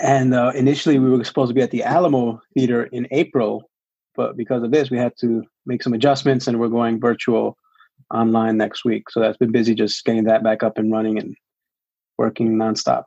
And 0.00 0.34
uh, 0.34 0.52
initially, 0.54 0.98
we 0.98 1.10
were 1.10 1.24
supposed 1.24 1.50
to 1.50 1.54
be 1.54 1.62
at 1.62 1.70
the 1.70 1.82
Alamo 1.82 2.40
Theater 2.52 2.84
in 2.84 3.08
April, 3.10 3.70
but 4.16 4.36
because 4.36 4.62
of 4.62 4.70
this, 4.70 4.90
we 4.90 4.98
had 4.98 5.12
to 5.20 5.42
make 5.66 5.82
some 5.82 5.92
adjustments, 5.92 6.46
and 6.46 6.58
we're 6.58 6.68
going 6.68 7.00
virtual 7.00 7.56
online 8.12 8.56
next 8.56 8.84
week. 8.84 9.10
So 9.10 9.20
that's 9.20 9.36
been 9.36 9.52
busy 9.52 9.74
just 9.74 10.04
getting 10.04 10.24
that 10.24 10.42
back 10.42 10.62
up 10.62 10.78
and 10.78 10.92
running 10.92 11.18
and 11.18 11.36
working 12.18 12.56
nonstop. 12.56 13.04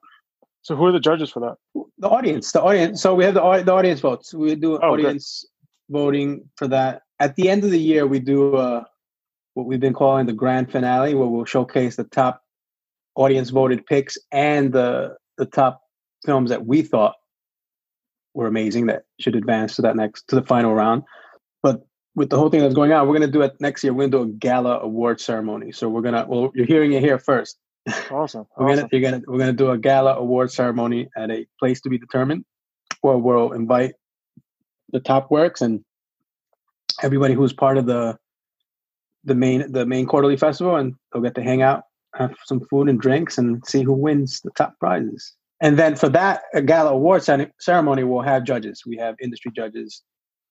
So 0.61 0.75
who 0.75 0.85
are 0.85 0.91
the 0.91 0.99
judges 0.99 1.29
for 1.31 1.39
that? 1.39 1.55
The 1.99 2.09
audience. 2.09 2.51
The 2.51 2.61
audience. 2.61 3.01
So 3.01 3.15
we 3.15 3.23
have 3.23 3.35
the 3.35 3.63
the 3.63 3.73
audience 3.73 4.01
votes. 4.01 4.33
We 4.33 4.55
do 4.55 4.77
oh, 4.77 4.93
audience 4.93 5.45
good. 5.89 5.97
voting 5.97 6.49
for 6.57 6.67
that, 6.67 7.03
at 7.19 7.35
the 7.35 7.49
end 7.49 7.63
of 7.63 7.71
the 7.71 7.79
year, 7.79 8.05
we 8.05 8.19
do 8.19 8.55
uh, 8.55 8.83
what 9.53 9.65
we've 9.65 9.79
been 9.79 9.93
calling 9.93 10.25
the 10.25 10.33
grand 10.33 10.71
finale, 10.71 11.13
where 11.13 11.27
we'll 11.27 11.45
showcase 11.45 11.95
the 11.95 12.03
top 12.03 12.41
audience 13.15 13.49
voted 13.49 13.85
picks 13.85 14.17
and 14.31 14.73
the 14.73 15.15
the 15.37 15.45
top 15.45 15.81
films 16.25 16.49
that 16.49 16.65
we 16.65 16.81
thought 16.81 17.15
were 18.37 18.45
amazing 18.45 18.85
that 18.85 19.03
should 19.19 19.35
advance 19.35 19.75
to 19.75 19.81
that 19.81 19.95
next 19.95 20.27
to 20.27 20.35
the 20.35 20.43
final 20.43 20.73
round. 20.75 21.01
But 21.63 21.81
with 22.15 22.29
the 22.29 22.37
whole 22.37 22.49
thing 22.51 22.61
that's 22.61 22.75
going 22.75 22.93
on, 22.93 23.07
we're 23.07 23.15
gonna 23.15 23.27
do 23.27 23.41
it 23.41 23.59
next 23.59 23.83
year. 23.83 23.93
We're 23.93 24.07
gonna 24.07 24.23
do 24.25 24.29
a 24.31 24.33
gala 24.37 24.79
award 24.79 25.19
ceremony. 25.19 25.71
So 25.71 25.89
we're 25.89 26.03
gonna 26.03 26.23
well, 26.27 26.51
you're 26.53 26.67
hearing 26.67 26.93
it 26.93 27.01
here 27.01 27.19
first. 27.19 27.57
Awesome. 28.11 28.45
we're 28.57 28.67
awesome. 28.67 28.75
gonna 28.75 28.89
you're 28.91 29.01
gonna 29.01 29.23
we're 29.27 29.39
gonna 29.39 29.53
do 29.53 29.71
a 29.71 29.77
gala 29.77 30.15
award 30.15 30.51
ceremony 30.51 31.09
at 31.17 31.31
a 31.31 31.47
place 31.59 31.81
to 31.81 31.89
be 31.89 31.97
determined, 31.97 32.45
where 33.01 33.17
we'll 33.17 33.53
invite 33.53 33.93
the 34.91 34.99
top 34.99 35.31
works 35.31 35.61
and 35.61 35.83
everybody 37.01 37.33
who's 37.33 37.53
part 37.53 37.77
of 37.77 37.87
the 37.87 38.17
the 39.23 39.35
main 39.35 39.71
the 39.71 39.85
main 39.85 40.05
quarterly 40.05 40.37
festival, 40.37 40.75
and 40.75 40.93
they'll 41.11 41.23
get 41.23 41.33
to 41.35 41.43
hang 41.43 41.63
out, 41.63 41.83
have 42.13 42.35
some 42.45 42.59
food 42.69 42.87
and 42.87 43.01
drinks, 43.01 43.39
and 43.39 43.65
see 43.65 43.81
who 43.81 43.93
wins 43.93 44.41
the 44.41 44.51
top 44.51 44.73
prizes. 44.79 45.33
And 45.59 45.77
then 45.77 45.95
for 45.95 46.09
that 46.09 46.43
gala 46.65 46.91
award 46.91 47.23
ceremony, 47.59 48.03
we'll 48.03 48.21
have 48.21 48.43
judges. 48.43 48.83
We 48.85 48.97
have 48.97 49.15
industry 49.21 49.51
judges 49.55 50.03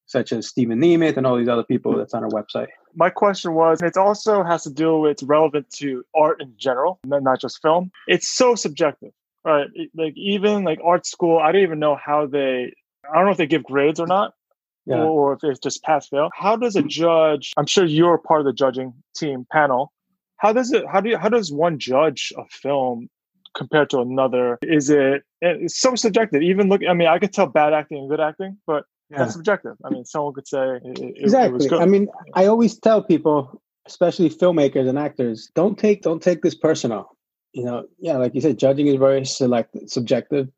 such 0.07 0.33
as 0.33 0.49
Stephen 0.49 0.81
Nemeth 0.81 1.17
and 1.17 1.27
all 1.27 1.37
these 1.37 1.49
other 1.49 1.65
people 1.65 1.97
that's 1.97 2.15
on 2.15 2.23
our 2.23 2.31
website. 2.31 2.69
My 2.95 3.11
question 3.11 3.55
was 3.55 3.83
it 3.83 3.97
also 3.97 4.43
has 4.45 4.63
to 4.63 4.71
do 4.71 4.99
with 4.99 5.23
relevant 5.23 5.69
to 5.79 6.05
art 6.15 6.41
in 6.41 6.55
general, 6.57 7.01
not 7.05 7.41
just 7.41 7.61
film. 7.61 7.91
It's 8.07 8.29
so 8.29 8.55
subjective, 8.55 9.13
right? 9.45 9.67
Like 9.95 10.15
even 10.17 10.65
like 10.65 10.79
art 10.85 11.07
school, 11.07 11.39
I 11.39 11.53
don't 11.53 11.63
even 11.63 11.79
know 11.79 11.97
how 11.97 12.27
they 12.27 12.73
I 13.11 13.17
don't 13.17 13.27
know 13.27 13.33
if 13.33 13.37
they 13.37 13.47
give 13.47 13.65
grades 13.65 14.01
or 14.01 14.07
not, 14.07 14.35
yeah. 14.87 15.03
or 15.03 15.35
if 15.35 15.41
it's 15.43 15.61
just 15.61 15.83
pass 15.83 16.09
fail. 16.09 16.31
How 16.35 16.57
does 16.57 16.77
a 16.77 16.83
judge? 16.83 17.53
I'm 17.57 17.67
sure 17.67 17.85
you're 17.85 18.19
part 18.19 18.41
of 18.41 18.47
the 18.47 18.53
judging 18.53 18.95
team 19.17 19.47
panel. 19.51 19.93
How 20.39 20.53
does 20.53 20.73
it? 20.73 20.85
How 20.91 21.01
do 21.01 21.11
you? 21.11 21.19
How 21.19 21.29
does 21.29 21.53
one 21.53 21.79
judge 21.79 22.33
a 22.37 22.45
film 22.51 23.09
compared 23.57 23.91
to 23.91 24.01
another? 24.01 24.59
Is 24.63 24.91
it? 24.91 25.23
Eh, 25.43 25.55
it's 25.63 25.81
so 25.81 25.95
subjective. 25.95 26.43
Even 26.43 26.69
look. 26.69 26.83
I 26.89 26.95
mean, 26.95 27.09
I 27.09 27.19
could 27.19 27.33
tell 27.33 27.47
bad 27.47 27.73
acting 27.73 27.99
and 27.99 28.09
good 28.09 28.21
acting, 28.21 28.57
but 28.67 28.85
yeah. 29.11 29.19
that's 29.19 29.33
subjective. 29.33 29.77
I 29.85 29.91
mean, 29.91 30.05
someone 30.05 30.35
could 30.35 30.47
say 30.47 30.79
it, 30.83 31.15
exactly. 31.17 31.67
It 31.67 31.73
I 31.73 31.87
mean, 31.87 32.09
I 32.35 32.47
always 32.47 32.79
tell 32.79 33.03
people, 33.03 33.61
especially 33.87 34.31
filmmakers 34.31 34.89
and 34.89 34.99
actors, 34.99 35.51
don't 35.55 35.79
take 35.79 36.03
don't 36.03 36.23
take 36.23 36.43
this 36.43 36.55
personal. 36.55 37.17
You 37.53 37.65
know, 37.65 37.87
yeah, 37.99 38.19
like 38.19 38.35
you 38.35 38.41
said, 38.41 38.59
judging 38.59 38.87
is 38.87 38.97
very 38.97 39.25
select 39.25 39.77
subjective 39.89 40.49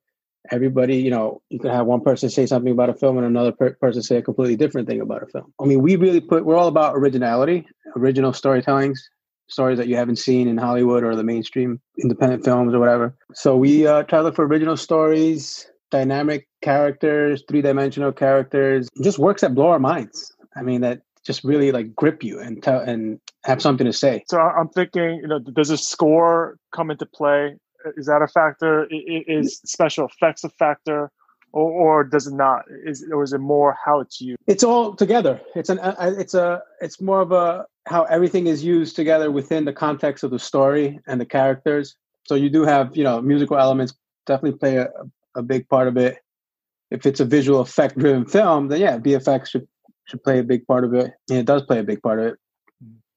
everybody 0.51 0.97
you 0.97 1.11
know 1.11 1.43
you 1.51 1.59
could 1.59 1.71
have 1.71 1.87
one 1.87 2.01
person 2.01 2.31
say 2.31 2.47
something 2.47 2.73
about 2.73 2.89
a 2.89 2.95
film 2.95 3.19
and 3.19 3.27
another 3.27 3.53
per- 3.53 3.75
person 3.75 4.03
say 4.03 4.17
a 4.17 4.23
completely 4.23 4.57
different 4.57 4.89
thing 4.89 5.01
about 5.01 5.23
a 5.23 5.27
film 5.27 5.53
i 5.61 5.65
mean 5.65 5.83
we 5.83 5.97
really 5.97 6.21
put 6.21 6.45
we're 6.45 6.57
all 6.57 6.69
about 6.69 6.97
originality 6.97 7.67
original 7.97 8.33
storytellings 8.33 8.99
stories 9.49 9.79
that 9.79 9.89
you 9.89 9.97
haven't 9.97 10.17
seen 10.17 10.49
in 10.49 10.57
hollywood 10.57 11.05
or 11.05 11.15
the 11.17 11.25
mainstream 11.25 11.81
independent 12.03 12.45
films 12.45 12.75
or 12.75 12.79
whatever 12.79 13.15
so 13.35 13.57
we 13.57 13.87
uh, 13.87 14.03
try 14.05 14.19
to 14.19 14.25
look 14.25 14.35
for 14.35 14.47
original 14.47 14.77
stories 14.77 15.71
dynamic 15.91 16.49
characters 16.63 17.43
three-dimensional 17.49 18.13
characters 18.13 18.89
it 18.95 19.05
just 19.05 19.19
works 19.19 19.41
that 19.41 19.55
blow 19.55 19.69
our 19.69 19.79
minds 19.79 20.33
i 20.57 20.63
mean 20.63 20.81
that 20.81 21.03
just 21.25 21.45
really 21.45 21.73
like 21.73 21.95
grip 21.95 22.23
you 22.23 22.41
and 22.41 22.63
tell 22.63 22.81
and 22.81 23.21
have 23.45 23.61
something 23.61 23.87
to 23.87 23.93
say 23.93 24.23
so 24.29 24.39
i'm 24.39 24.69
thinking 24.69 25.17
you 25.23 25.27
know 25.27 25.39
does 25.39 25.71
a 25.71 25.77
score 25.77 26.59
come 26.73 26.91
into 26.91 27.07
play 27.07 27.55
is 27.97 28.07
that 28.07 28.23
a 28.23 28.29
factor? 28.29 28.89
Is 28.91 29.61
special 29.65 30.07
effects 30.07 30.45
a 30.45 30.51
factor? 30.51 31.11
Or, 31.53 31.71
or, 31.71 32.05
does 32.05 32.27
it 32.27 32.35
not? 32.35 32.65
Is 32.85 33.07
or 33.11 33.23
is 33.23 33.33
it 33.33 33.39
more 33.39 33.75
how 33.83 34.01
it's 34.01 34.21
used? 34.21 34.39
It's 34.47 34.63
all 34.63 34.95
together. 34.95 35.41
It's 35.55 35.71
an 35.71 35.81
it's 35.83 36.35
a 36.35 36.63
it's 36.83 37.01
more 37.01 37.23
of 37.23 37.33
a 37.33 37.65
how 37.89 38.05
everything 38.05 38.47
is 38.47 38.65
used 38.65 38.97
together 38.97 39.31
within 39.31 39.65
the 39.65 39.73
context 39.73 40.25
of 40.25 40.31
the 40.31 40.39
story 40.39 41.01
and 41.07 41.21
the 41.21 41.27
characters. 41.27 41.97
So 42.27 42.35
you 42.35 42.51
do 42.51 42.65
have 42.65 42.97
you 42.97 43.05
know 43.05 43.21
musical 43.21 43.59
elements 43.59 43.95
definitely 44.27 44.59
play 44.59 44.77
a, 44.77 44.89
a 45.35 45.43
big 45.43 45.69
part 45.69 45.89
of 45.89 45.97
it. 45.97 46.19
If 46.91 47.05
it's 47.07 47.21
a 47.21 47.25
visual 47.25 47.61
effect 47.61 47.99
driven 47.99 48.25
film, 48.25 48.69
then 48.69 48.81
yeah, 48.81 48.99
VFX 48.99 49.49
should 49.49 49.69
should 50.05 50.23
play 50.23 50.39
a 50.39 50.45
big 50.45 50.67
part 50.67 50.85
of 50.85 50.95
it, 50.95 51.13
and 51.29 51.39
it 51.39 51.47
does 51.47 51.63
play 51.63 51.79
a 51.79 51.85
big 51.85 52.03
part 52.03 52.19
of 52.19 52.27
it 52.27 52.39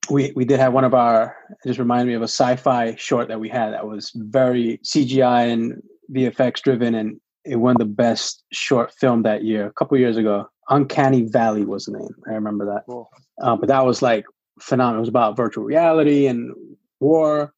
we 0.10 0.32
we 0.36 0.46
did 0.46 0.60
have 0.60 0.74
one 0.74 0.84
of 0.84 0.94
our 0.94 1.36
it 1.50 1.68
just 1.68 1.80
reminded 1.80 2.08
me 2.08 2.14
of 2.14 2.22
a 2.22 2.26
sci-fi 2.26 2.96
short 2.96 3.28
that 3.28 3.40
we 3.40 3.50
had 3.50 3.72
that 3.72 3.88
was 3.88 4.12
very 4.16 4.80
CGI 4.84 5.52
and 5.52 5.82
VFX 6.12 6.62
driven 6.62 6.96
and 6.96 7.20
it 7.46 7.56
won 7.58 7.76
the 7.78 7.86
best 7.86 8.44
short 8.52 8.94
film 8.94 9.24
that 9.24 9.44
year 9.44 9.66
a 9.66 9.74
couple 9.74 9.98
years 9.98 10.18
ago. 10.18 10.48
Uncanny 10.70 11.24
Valley 11.24 11.66
was 11.66 11.86
the 11.86 11.98
name. 11.98 12.16
I 12.30 12.34
remember 12.34 12.66
that. 12.66 12.84
Cool. 12.88 13.10
Uh, 13.42 13.56
but 13.56 13.68
that 13.68 13.86
was 13.86 14.02
like 14.02 14.26
phenomenal. 14.62 15.00
It 15.00 15.02
was 15.02 15.10
about 15.10 15.38
virtual 15.38 15.64
reality 15.64 16.28
and 16.28 16.54
war, 17.00 17.54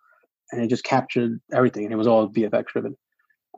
and 0.52 0.62
it 0.62 0.68
just 0.68 0.84
captured 0.84 1.40
everything, 1.52 1.86
and 1.86 1.94
it 1.94 1.98
was 1.98 2.08
all 2.08 2.30
VFX 2.30 2.66
driven. 2.68 2.98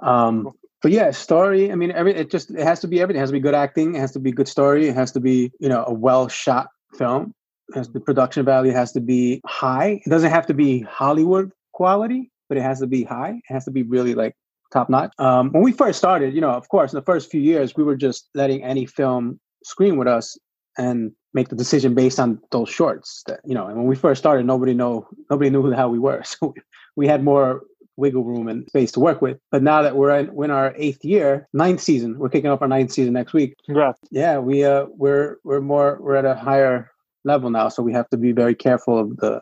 Um. 0.01 0.51
But 0.81 0.91
yeah, 0.91 1.09
story. 1.09 1.71
I 1.71 1.75
mean, 1.75 1.91
every 1.91 2.13
it 2.13 2.29
just 2.29 2.51
it 2.51 2.63
has 2.63 2.79
to 2.81 2.87
be 2.87 3.01
everything. 3.01 3.19
It 3.19 3.21
has 3.21 3.29
to 3.29 3.33
be 3.33 3.39
good 3.39 3.55
acting. 3.55 3.95
It 3.95 3.99
has 3.99 4.11
to 4.11 4.19
be 4.19 4.31
good 4.31 4.47
story. 4.47 4.87
It 4.87 4.93
has 4.93 5.11
to 5.13 5.19
be 5.19 5.51
you 5.59 5.69
know 5.69 5.83
a 5.87 5.93
well 5.93 6.27
shot 6.27 6.67
film 6.95 7.33
has 7.73 7.89
the 7.89 7.99
production 7.99 8.45
value 8.45 8.71
has 8.71 8.91
to 8.93 9.01
be 9.01 9.41
high. 9.45 10.01
It 10.05 10.09
doesn't 10.09 10.29
have 10.29 10.45
to 10.47 10.53
be 10.53 10.81
Hollywood 10.81 11.51
quality, 11.73 12.31
but 12.47 12.57
it 12.57 12.61
has 12.61 12.79
to 12.79 12.87
be 12.87 13.03
high. 13.03 13.41
It 13.49 13.53
has 13.53 13.65
to 13.65 13.71
be 13.71 13.83
really 13.83 14.13
like 14.13 14.35
top 14.71 14.89
notch. 14.89 15.11
Um, 15.17 15.51
when 15.51 15.63
we 15.63 15.71
first 15.71 15.97
started, 15.97 16.33
you 16.33 16.41
know, 16.41 16.51
of 16.51 16.67
course, 16.69 16.93
in 16.93 16.97
the 16.97 17.05
first 17.05 17.31
few 17.31 17.41
years, 17.41 17.75
we 17.75 17.83
were 17.83 17.95
just 17.95 18.29
letting 18.35 18.63
any 18.63 18.85
film 18.85 19.39
screen 19.63 19.97
with 19.97 20.07
us 20.07 20.37
and 20.77 21.11
make 21.33 21.49
the 21.49 21.55
decision 21.55 21.93
based 21.93 22.19
on 22.19 22.41
those 22.51 22.69
shorts. 22.69 23.23
That 23.27 23.41
you 23.45 23.53
know, 23.53 23.67
and 23.67 23.77
when 23.77 23.87
we 23.87 23.95
first 23.95 24.19
started, 24.19 24.45
nobody 24.45 24.73
know 24.73 25.07
nobody 25.29 25.49
knew 25.49 25.61
who 25.61 25.69
the 25.69 25.75
hell 25.75 25.89
we 25.89 25.99
were, 25.99 26.23
so 26.25 26.53
we 26.95 27.07
had 27.07 27.23
more 27.23 27.63
wiggle 27.97 28.23
room 28.23 28.47
and 28.47 28.67
space 28.67 28.91
to 28.91 28.99
work 28.99 29.21
with. 29.21 29.37
But 29.51 29.63
now 29.63 29.81
that 29.81 29.95
we're 29.95 30.17
in, 30.17 30.33
we're 30.33 30.45
in 30.45 30.51
our 30.51 30.73
eighth 30.75 31.05
year, 31.05 31.47
ninth 31.53 31.81
season, 31.81 32.19
we're 32.19 32.29
kicking 32.29 32.49
off 32.49 32.61
our 32.61 32.67
ninth 32.67 32.91
season 32.91 33.13
next 33.13 33.33
week. 33.33 33.55
Congrats! 33.65 33.99
Yeah, 34.11 34.39
we 34.39 34.63
uh, 34.63 34.85
we're 34.89 35.37
we're 35.43 35.61
more 35.61 35.97
we're 36.01 36.15
at 36.15 36.25
a 36.25 36.35
higher 36.35 36.91
level 37.23 37.49
now, 37.49 37.69
so 37.69 37.83
we 37.83 37.93
have 37.93 38.09
to 38.09 38.17
be 38.17 38.31
very 38.31 38.55
careful 38.55 38.97
of 38.97 39.17
the, 39.17 39.41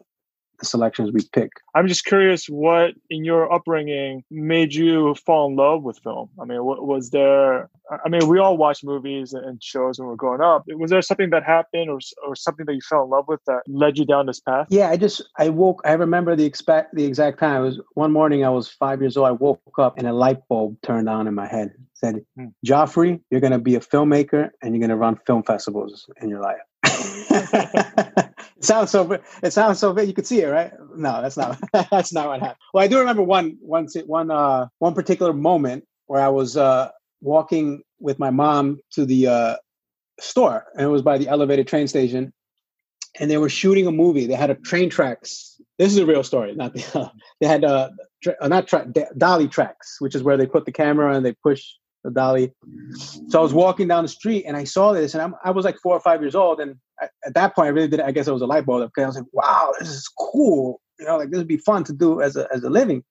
the 0.59 0.65
selections 0.65 1.11
we 1.11 1.21
pick. 1.33 1.51
I'm 1.75 1.87
just 1.87 2.05
curious, 2.05 2.47
what 2.47 2.93
in 3.09 3.25
your 3.25 3.51
upbringing 3.51 4.23
made 4.29 4.73
you 4.73 5.15
fall 5.15 5.49
in 5.49 5.55
love 5.55 5.83
with 5.83 5.99
film? 5.99 6.29
I 6.39 6.45
mean, 6.45 6.63
what 6.63 6.85
was 6.85 7.09
there? 7.09 7.69
I 8.05 8.09
mean, 8.09 8.27
we 8.27 8.39
all 8.39 8.57
watch 8.57 8.83
movies 8.83 9.33
and 9.33 9.61
shows 9.61 9.99
when 9.99 10.07
we're 10.07 10.15
growing 10.15 10.41
up. 10.41 10.63
Was 10.67 10.89
there 10.89 11.01
something 11.01 11.29
that 11.31 11.43
happened, 11.43 11.89
or 11.89 11.99
or 12.25 12.35
something 12.35 12.65
that 12.65 12.73
you 12.73 12.81
fell 12.81 13.03
in 13.03 13.09
love 13.09 13.25
with 13.27 13.41
that 13.47 13.61
led 13.67 13.97
you 13.97 14.05
down 14.05 14.25
this 14.25 14.39
path? 14.39 14.67
Yeah, 14.69 14.89
I 14.89 14.97
just 14.97 15.21
I 15.37 15.49
woke. 15.49 15.81
I 15.85 15.93
remember 15.93 16.35
the 16.35 16.45
expect 16.45 16.95
the 16.95 17.05
exact 17.05 17.39
time. 17.39 17.61
It 17.61 17.65
was 17.65 17.79
one 17.93 18.11
morning. 18.11 18.45
I 18.45 18.49
was 18.49 18.69
five 18.69 19.01
years 19.01 19.17
old. 19.17 19.27
I 19.27 19.31
woke 19.31 19.77
up 19.77 19.97
and 19.97 20.07
a 20.07 20.13
light 20.13 20.47
bulb 20.47 20.77
turned 20.81 21.09
on 21.09 21.27
in 21.27 21.33
my 21.33 21.47
head. 21.47 21.67
It 21.75 21.81
said, 21.93 22.25
hmm. 22.37 22.47
"Geoffrey, 22.63 23.19
you're 23.29 23.41
going 23.41 23.51
to 23.53 23.59
be 23.59 23.75
a 23.75 23.79
filmmaker 23.79 24.49
and 24.61 24.73
you're 24.73 24.79
going 24.79 24.89
to 24.89 24.95
run 24.95 25.19
film 25.27 25.43
festivals 25.43 26.07
in 26.21 26.29
your 26.29 26.41
life." 26.41 26.61
it 28.57 28.65
sounds 28.65 28.91
so. 28.91 29.19
It 29.41 29.53
sounds 29.53 29.79
so 29.79 29.93
big. 29.93 30.07
You 30.07 30.13
could 30.13 30.27
see 30.27 30.41
it, 30.41 30.47
right? 30.47 30.71
No, 30.95 31.21
that's 31.21 31.37
not. 31.37 31.59
that's 31.91 32.13
not 32.13 32.27
what 32.27 32.39
happened. 32.39 32.59
Well, 32.73 32.83
I 32.83 32.87
do 32.87 32.99
remember 32.99 33.23
one, 33.23 33.57
one, 33.61 33.87
one, 34.05 34.31
uh, 34.31 34.67
one 34.79 34.93
particular 34.93 35.33
moment 35.33 35.85
where 36.07 36.21
I 36.21 36.29
was 36.29 36.57
uh, 36.57 36.89
walking 37.21 37.83
with 37.99 38.19
my 38.19 38.29
mom 38.29 38.79
to 38.91 39.05
the 39.05 39.27
uh, 39.27 39.55
store, 40.19 40.65
and 40.73 40.83
it 40.83 40.89
was 40.89 41.01
by 41.01 41.17
the 41.17 41.27
elevated 41.27 41.67
train 41.67 41.87
station, 41.87 42.33
and 43.19 43.29
they 43.29 43.37
were 43.37 43.49
shooting 43.49 43.87
a 43.87 43.91
movie. 43.91 44.27
They 44.27 44.35
had 44.35 44.49
a 44.49 44.55
train 44.55 44.89
tracks. 44.89 45.59
This 45.79 45.91
is 45.91 45.97
a 45.97 46.05
real 46.05 46.23
story. 46.23 46.55
Not 46.55 46.73
the, 46.73 46.99
uh, 46.99 47.09
they 47.41 47.47
had 47.47 47.63
uh, 47.63 47.89
tra- 48.21 48.35
uh, 48.39 48.47
not 48.47 48.71
dolly 49.17 49.47
tracks, 49.47 49.99
which 49.99 50.15
is 50.15 50.23
where 50.23 50.37
they 50.37 50.47
put 50.47 50.65
the 50.65 50.71
camera 50.71 51.15
and 51.15 51.25
they 51.25 51.33
push 51.33 51.63
dolly. 52.11 52.53
So 53.29 53.39
I 53.39 53.41
was 53.41 53.53
walking 53.53 53.87
down 53.87 54.03
the 54.03 54.09
street 54.09 54.45
and 54.45 54.57
I 54.57 54.63
saw 54.63 54.93
this, 54.93 55.13
and 55.13 55.21
I'm, 55.21 55.35
i 55.43 55.51
was 55.51 55.65
like 55.65 55.77
four 55.81 55.95
or 55.95 55.99
five 56.01 56.21
years 56.21 56.35
old. 56.35 56.59
And 56.59 56.75
I, 56.99 57.07
at 57.25 57.33
that 57.35 57.55
point, 57.55 57.67
I 57.67 57.69
really 57.69 57.87
didn't. 57.87 58.05
I 58.05 58.11
guess 58.11 58.27
it 58.27 58.33
was 58.33 58.41
a 58.41 58.47
light 58.47 58.65
bulb 58.65 58.89
because 58.93 59.03
I 59.03 59.07
was 59.07 59.15
like, 59.17 59.33
"Wow, 59.33 59.73
this 59.79 59.89
is 59.89 60.07
cool! 60.07 60.81
You 60.99 61.05
know, 61.05 61.17
like 61.17 61.29
this 61.29 61.37
would 61.37 61.47
be 61.47 61.57
fun 61.57 61.83
to 61.85 61.93
do 61.93 62.21
as 62.21 62.35
a 62.35 62.47
as 62.53 62.63
a 62.63 62.69
living." 62.69 63.03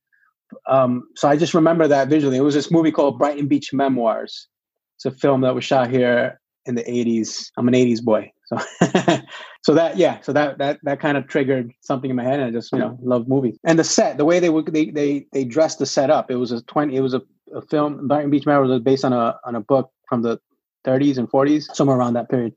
Um, 0.67 1.05
so 1.17 1.29
I 1.29 1.37
just 1.37 1.55
remember 1.55 1.89
that 1.89 2.09
visually. 2.09 2.37
It 2.37 2.43
was 2.43 2.55
this 2.55 2.71
movie 2.71 2.93
called 2.93 3.19
Brighton 3.19 3.49
Beach 3.49 3.73
Memoirs. 3.73 4.49
It's 4.97 5.05
a 5.07 5.11
film 5.11 5.41
that 5.43 5.55
was 5.55 5.65
shot 5.65 5.91
here 5.91 6.41
in 6.67 6.75
the 6.75 6.85
'80s. 6.85 7.51
I'm 7.57 7.69
an 7.69 7.75
'80s 7.75 8.03
boy, 8.03 8.31
so 8.47 8.59
so 9.63 9.75
that 9.75 9.97
yeah, 9.97 10.21
so 10.21 10.33
that 10.33 10.59
that 10.59 10.79
that 10.83 11.01
kind 11.01 11.17
of 11.17 11.27
triggered 11.27 11.73
something 11.81 12.11
in 12.11 12.17
my 12.17 12.25
head, 12.25 12.41
and 12.41 12.49
I 12.49 12.51
just 12.51 12.73
you 12.73 12.79
know 12.79 12.99
love 13.03 13.29
movies. 13.29 13.59
And 13.65 13.79
the 13.79 13.85
set, 13.85 14.19
the 14.19 14.25
way 14.25 14.39
they 14.39 14.51
would 14.51 14.67
they 14.67 14.91
they 14.91 15.27
they 15.33 15.45
dressed 15.45 15.79
the 15.79 15.87
set 15.87 16.11
up. 16.11 16.31
It 16.31 16.37
was 16.37 16.53
a 16.53 16.63
twenty. 16.63 16.97
It 16.97 17.01
was 17.01 17.15
a 17.15 17.23
a 17.55 17.63
film. 17.63 18.09
Brighton 18.09 18.31
Beach 18.31 18.47
Memoirs 18.47 18.69
was 18.69 18.81
based 18.81 19.05
on 19.05 19.13
a 19.13 19.39
on 19.45 19.55
a 19.55 19.61
book 19.61 19.91
from 20.09 20.23
the 20.23 20.39
30s 20.87 21.19
and 21.19 21.31
40s, 21.31 21.75
somewhere 21.75 21.97
around 21.97 22.15
that 22.15 22.29
period 22.29 22.55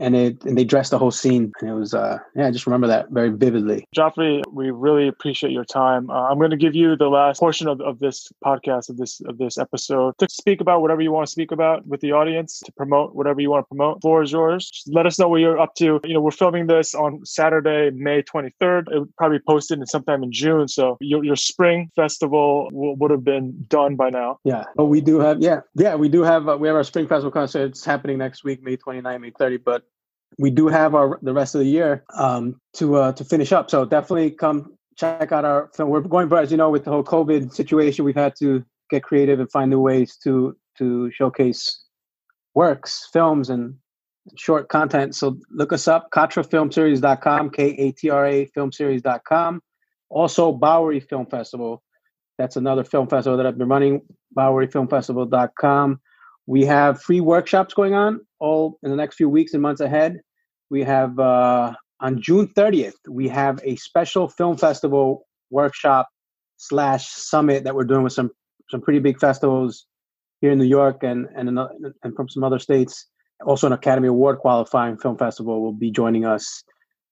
and 0.00 0.16
it 0.16 0.44
and 0.44 0.56
they 0.58 0.64
dressed 0.64 0.90
the 0.90 0.98
whole 0.98 1.10
scene. 1.10 1.52
And 1.60 1.70
it 1.70 1.74
was 1.74 1.94
uh 1.94 2.18
yeah 2.34 2.46
i 2.46 2.50
just 2.50 2.66
remember 2.66 2.86
that 2.88 3.10
very 3.10 3.30
vividly. 3.30 3.86
Geoffrey 3.94 4.42
we 4.50 4.70
really 4.70 5.06
appreciate 5.06 5.52
your 5.52 5.64
time. 5.64 6.10
Uh, 6.10 6.28
i'm 6.28 6.38
going 6.38 6.50
to 6.50 6.56
give 6.56 6.74
you 6.74 6.96
the 6.96 7.08
last 7.08 7.38
portion 7.38 7.68
of, 7.68 7.80
of 7.80 7.98
this 7.98 8.32
podcast 8.44 8.88
of 8.88 8.96
this 8.96 9.20
of 9.26 9.38
this 9.38 9.58
episode 9.58 10.14
to 10.18 10.28
speak 10.28 10.60
about 10.60 10.80
whatever 10.80 11.00
you 11.00 11.12
want 11.12 11.26
to 11.26 11.30
speak 11.30 11.52
about 11.52 11.86
with 11.86 12.00
the 12.00 12.12
audience 12.12 12.60
to 12.64 12.72
promote 12.72 13.14
whatever 13.14 13.40
you 13.40 13.50
want 13.50 13.64
to 13.64 13.68
promote 13.68 14.00
floor 14.00 14.22
is 14.22 14.32
yours. 14.32 14.70
Just 14.70 14.92
let 14.92 15.06
us 15.06 15.18
know 15.18 15.28
what 15.28 15.40
you're 15.40 15.58
up 15.58 15.74
to. 15.76 16.00
You 16.04 16.14
know 16.14 16.20
we're 16.20 16.30
filming 16.30 16.66
this 16.66 16.94
on 16.94 17.24
saturday 17.24 17.90
may 17.90 18.22
23rd 18.22 18.90
it 18.92 18.98
would 19.00 19.16
probably 19.16 19.38
posted 19.46 19.78
in 19.78 19.86
sometime 19.86 20.22
in 20.22 20.32
june 20.32 20.68
so 20.68 20.96
your, 21.00 21.24
your 21.24 21.36
spring 21.36 21.90
festival 21.94 22.68
w- 22.70 22.96
would 22.98 23.10
have 23.10 23.24
been 23.24 23.64
done 23.68 23.96
by 23.96 24.10
now. 24.10 24.38
Yeah. 24.44 24.64
But 24.76 24.86
we 24.86 25.00
do 25.00 25.20
have 25.20 25.40
yeah 25.40 25.60
yeah 25.74 25.94
we 25.94 26.08
do 26.08 26.22
have 26.22 26.48
uh, 26.48 26.56
we 26.56 26.68
have 26.68 26.76
our 26.76 26.84
spring 26.84 27.06
festival 27.06 27.30
concert. 27.30 27.70
It's 27.70 27.84
happening 27.84 28.18
next 28.18 28.44
week 28.44 28.62
may 28.62 28.76
29 28.76 29.20
may 29.20 29.30
30 29.30 29.58
but 29.58 29.84
we 30.38 30.50
do 30.50 30.68
have 30.68 30.94
our 30.94 31.18
the 31.22 31.32
rest 31.32 31.54
of 31.54 31.60
the 31.60 31.66
year 31.66 32.04
um, 32.14 32.60
to 32.74 32.96
uh, 32.96 33.12
to 33.12 33.24
finish 33.24 33.52
up. 33.52 33.70
So 33.70 33.84
definitely 33.84 34.30
come 34.30 34.76
check 34.96 35.32
out 35.32 35.44
our 35.44 35.70
film. 35.74 35.90
We're 35.90 36.00
going, 36.00 36.28
but 36.28 36.44
as 36.44 36.50
you 36.50 36.56
know, 36.56 36.70
with 36.70 36.84
the 36.84 36.90
whole 36.90 37.04
COVID 37.04 37.52
situation, 37.52 38.04
we've 38.04 38.14
had 38.14 38.34
to 38.40 38.64
get 38.90 39.02
creative 39.02 39.40
and 39.40 39.50
find 39.50 39.70
new 39.70 39.80
ways 39.80 40.16
to 40.24 40.56
to 40.78 41.10
showcase 41.12 41.84
works, 42.54 43.08
films, 43.12 43.50
and 43.50 43.74
short 44.36 44.68
content. 44.68 45.14
So 45.14 45.38
look 45.50 45.72
us 45.72 45.88
up, 45.88 46.08
katrafilmseries.com, 46.12 47.50
K-A-T-R-A 47.50 48.46
filmseries.com. 48.56 49.62
Also, 50.08 50.52
Bowery 50.52 51.00
Film 51.00 51.26
Festival. 51.26 51.82
That's 52.38 52.56
another 52.56 52.84
film 52.84 53.06
festival 53.06 53.36
that 53.36 53.46
I've 53.46 53.58
been 53.58 53.68
running, 53.68 54.00
boweryfilmfestival.com. 54.36 56.00
We 56.50 56.64
have 56.64 57.00
free 57.00 57.20
workshops 57.20 57.74
going 57.74 57.94
on 57.94 58.26
all 58.40 58.76
in 58.82 58.90
the 58.90 58.96
next 58.96 59.14
few 59.14 59.28
weeks 59.28 59.52
and 59.52 59.62
months 59.62 59.80
ahead. 59.80 60.18
We 60.68 60.82
have 60.82 61.16
uh, 61.16 61.74
on 62.00 62.20
June 62.20 62.48
30th, 62.56 62.94
we 63.08 63.28
have 63.28 63.60
a 63.62 63.76
special 63.76 64.28
film 64.28 64.56
festival 64.56 65.28
workshop 65.50 66.08
slash 66.56 67.06
summit 67.06 67.62
that 67.62 67.76
we're 67.76 67.84
doing 67.84 68.02
with 68.02 68.14
some 68.14 68.32
some 68.68 68.80
pretty 68.80 68.98
big 68.98 69.20
festivals 69.20 69.86
here 70.40 70.50
in 70.50 70.58
New 70.58 70.64
York 70.64 71.04
and 71.04 71.28
and 71.36 71.48
in, 71.50 71.58
and 72.02 72.16
from 72.16 72.28
some 72.28 72.42
other 72.42 72.58
states. 72.58 73.06
Also, 73.46 73.68
an 73.68 73.72
Academy 73.72 74.08
Award 74.08 74.38
qualifying 74.38 74.96
film 74.96 75.16
festival 75.16 75.62
will 75.62 75.72
be 75.72 75.92
joining 75.92 76.24
us. 76.24 76.64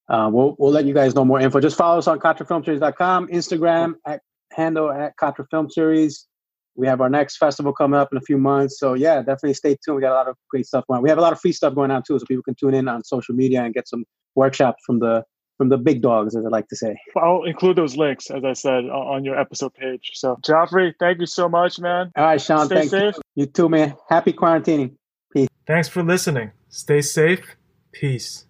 Uh, 0.09 0.29
we'll 0.29 0.57
we'll 0.59 0.73
let 0.73 0.83
you 0.83 0.93
guys 0.93 1.15
know 1.15 1.23
more 1.23 1.39
info. 1.39 1.61
Just 1.61 1.77
follow 1.77 1.97
us 1.97 2.07
on 2.07 2.19
KatraFilmSeries.com, 2.19 3.29
Instagram 3.29 3.93
at 4.05 4.19
handle 4.51 4.91
at 4.91 5.13
Katra 5.15 5.45
Film 5.49 5.69
Series. 5.69 6.27
We 6.75 6.87
have 6.87 7.01
our 7.01 7.09
next 7.09 7.37
festival 7.37 7.73
coming 7.73 7.99
up 7.99 8.09
in 8.11 8.17
a 8.17 8.21
few 8.21 8.37
months. 8.37 8.79
So 8.79 8.93
yeah, 8.93 9.17
definitely 9.17 9.55
stay 9.55 9.75
tuned. 9.83 9.97
We 9.97 10.01
got 10.01 10.13
a 10.13 10.15
lot 10.15 10.27
of 10.27 10.35
great 10.49 10.65
stuff 10.65 10.85
going 10.87 10.97
on. 10.97 11.03
We 11.03 11.09
have 11.09 11.17
a 11.17 11.21
lot 11.21 11.33
of 11.33 11.39
free 11.39 11.51
stuff 11.51 11.75
going 11.75 11.91
on 11.91 12.03
too, 12.07 12.17
so 12.17 12.25
people 12.25 12.43
can 12.43 12.55
tune 12.55 12.73
in 12.73 12.87
on 12.87 13.03
social 13.03 13.35
media 13.35 13.63
and 13.63 13.73
get 13.73 13.87
some 13.87 14.05
workshops 14.35 14.81
from 14.85 14.99
the 14.99 15.23
from 15.59 15.67
the 15.67 15.77
big 15.77 16.01
dogs, 16.01 16.37
as 16.37 16.45
I 16.45 16.49
like 16.49 16.69
to 16.69 16.75
say. 16.77 16.95
I'll 17.17 17.43
include 17.43 17.75
those 17.75 17.97
links, 17.97 18.31
as 18.31 18.45
I 18.45 18.53
said, 18.53 18.85
on 18.85 19.25
your 19.25 19.37
episode 19.37 19.73
page. 19.73 20.11
So, 20.13 20.39
Geoffrey, 20.41 20.95
thank 20.99 21.19
you 21.19 21.25
so 21.25 21.49
much, 21.49 21.79
man. 21.79 22.11
All 22.15 22.23
right, 22.23 22.41
Sean. 22.41 22.65
Stay 22.67 22.87
safe. 22.87 23.15
You. 23.35 23.43
you 23.43 23.45
too, 23.45 23.67
man. 23.67 23.93
Happy 24.07 24.31
quarantining. 24.31 24.95
Peace. 25.33 25.49
Thanks 25.67 25.89
for 25.89 26.01
listening. 26.01 26.51
Stay 26.69 27.01
safe. 27.01 27.57
Peace. 27.91 28.45